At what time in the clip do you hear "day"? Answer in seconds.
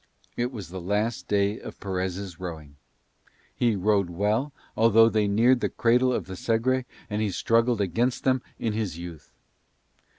1.27-1.59